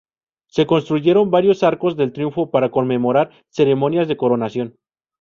[0.47, 4.77] Se construyeron varios arcos del triunfo para conmemorar ceremonias de coronación.